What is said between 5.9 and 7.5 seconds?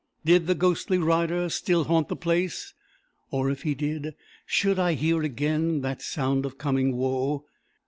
sound of coming woe?